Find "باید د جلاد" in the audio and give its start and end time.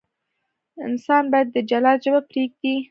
1.31-1.97